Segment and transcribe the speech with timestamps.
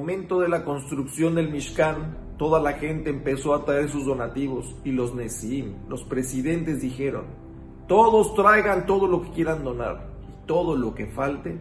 [0.00, 4.92] momento de la construcción del Mishkan, toda la gente empezó a traer sus donativos y
[4.92, 7.24] los Nesim, los presidentes dijeron,
[7.86, 11.58] todos traigan todo lo que quieran donar y todo lo que falte,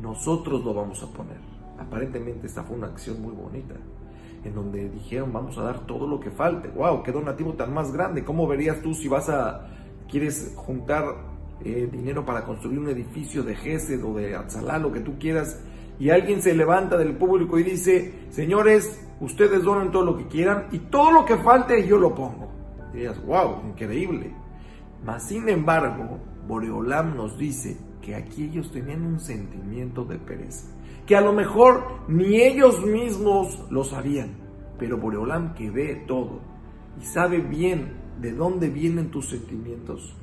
[0.00, 1.38] nosotros lo vamos a poner.
[1.76, 3.74] Aparentemente esta fue una acción muy bonita,
[4.44, 6.68] en donde dijeron vamos a dar todo lo que falte.
[6.68, 7.02] ¡Wow!
[7.02, 8.22] ¡Qué donativo tan más grande!
[8.22, 9.66] ¿Cómo verías tú si vas a,
[10.08, 11.02] quieres juntar
[11.64, 15.58] eh, dinero para construir un edificio de Gesed o de Atzalá, lo que tú quieras?
[15.98, 20.66] Y alguien se levanta del público y dice, señores, ustedes donan todo lo que quieran
[20.72, 22.50] y todo lo que falte yo lo pongo.
[22.92, 24.34] dirías, wow, increíble.
[25.04, 30.68] Mas sin embargo, Boreolam nos dice que aquí ellos tenían un sentimiento de pereza,
[31.06, 34.30] que a lo mejor ni ellos mismos lo sabían,
[34.78, 36.40] pero Boreolam que ve todo
[37.00, 40.14] y sabe bien de dónde vienen tus sentimientos,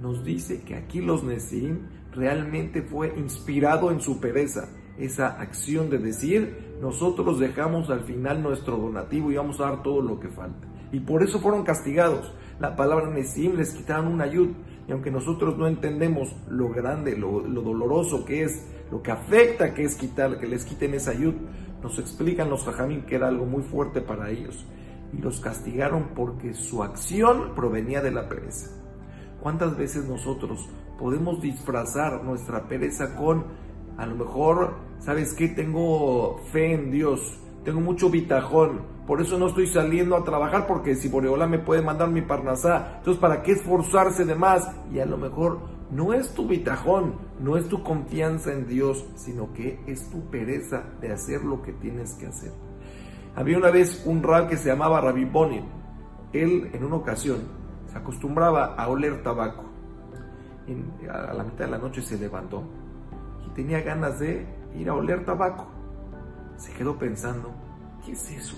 [0.00, 1.80] nos dice que aquí los Nesim
[2.12, 4.68] realmente fue inspirado en su pereza
[4.98, 10.00] esa acción de decir, nosotros dejamos al final nuestro donativo y vamos a dar todo
[10.00, 10.66] lo que falta.
[10.92, 12.32] Y por eso fueron castigados.
[12.60, 14.50] La palabra Nesim les quitaron una ayud.
[14.88, 19.84] Y aunque nosotros no entendemos lo grande, lo, doloroso que es, lo que afecta que
[19.84, 21.34] es quitar, que les quiten esa ayud,
[21.82, 24.64] nos explican los jajamín que era algo muy fuerte para ellos.
[25.12, 28.70] Y los castigaron porque su acción provenía de la pereza.
[29.42, 33.44] ¿Cuántas veces nosotros podemos disfrazar nuestra pereza con
[33.96, 35.48] a lo mejor, ¿sabes qué?
[35.48, 40.96] Tengo fe en Dios, tengo mucho bitajón, por eso no estoy saliendo a trabajar porque
[40.96, 44.68] si Boreola me puede mandar mi parnasá, entonces ¿para qué esforzarse de más?
[44.92, 49.52] Y a lo mejor no es tu bitajón, no es tu confianza en Dios, sino
[49.52, 52.52] que es tu pereza de hacer lo que tienes que hacer.
[53.36, 55.64] Había una vez un rab que se llamaba Rabbi Bonin.
[56.32, 57.38] Él en una ocasión
[57.86, 59.64] se acostumbraba a oler tabaco.
[61.08, 62.64] a la mitad de la noche se levantó
[63.50, 65.66] tenía ganas de ir a oler tabaco.
[66.56, 67.50] Se quedó pensando,
[68.04, 68.56] ¿qué es eso?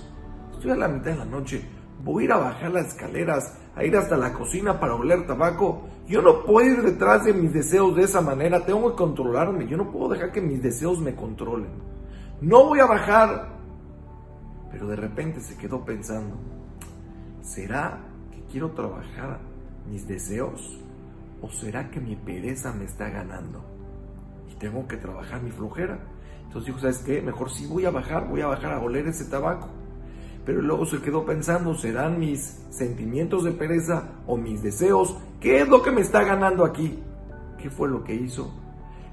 [0.52, 1.64] Estoy a la mitad de la noche,
[2.04, 5.82] voy a ir a bajar las escaleras, a ir hasta la cocina para oler tabaco.
[6.06, 9.76] Yo no puedo ir detrás de mis deseos de esa manera, tengo que controlarme, yo
[9.76, 11.70] no puedo dejar que mis deseos me controlen.
[12.40, 13.58] No voy a bajar.
[14.70, 16.36] Pero de repente se quedó pensando,
[17.42, 18.00] ¿será
[18.30, 19.40] que quiero trabajar
[19.90, 20.78] mis deseos?
[21.40, 23.77] ¿O será que mi pereza me está ganando?
[24.54, 25.98] Tengo que trabajar mi flojera.
[26.48, 27.20] Entonces dijo, ¿sabes qué?
[27.20, 29.68] Mejor sí voy a bajar, voy a bajar a oler ese tabaco.
[30.46, 35.14] Pero luego se quedó pensando, ¿serán mis sentimientos de pereza o mis deseos?
[35.40, 36.98] ¿Qué es lo que me está ganando aquí?
[37.58, 38.50] ¿Qué fue lo que hizo?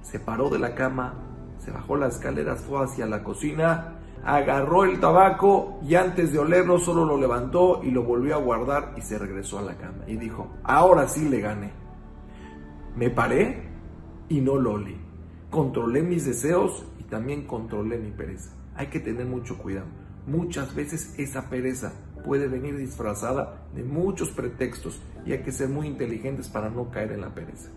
[0.02, 1.16] Se paró de la cama,
[1.58, 6.80] se bajó las escaleras, fue hacia la cocina, agarró el tabaco y antes de olerlo
[6.80, 10.06] solo lo levantó y lo volvió a guardar y se regresó a la cama.
[10.08, 11.74] Y dijo, ahora sí le gané.
[12.96, 13.68] Me paré
[14.30, 15.05] y no lo olí
[15.50, 18.52] controlé mis deseos y también controlé mi pereza.
[18.76, 19.88] Hay que tener mucho cuidado.
[20.28, 25.88] Muchas veces esa pereza puede venir disfrazada de muchos pretextos y hay que ser muy
[25.88, 27.70] inteligentes para no caer en la pereza.